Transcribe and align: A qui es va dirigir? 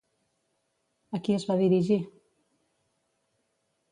A 1.17 1.19
qui 1.27 1.35
es 1.41 1.45
va 1.51 1.57
dirigir? 1.59 1.99